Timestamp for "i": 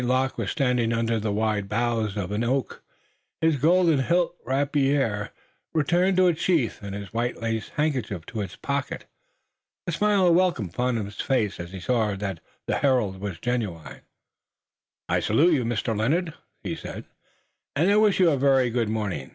15.07-15.19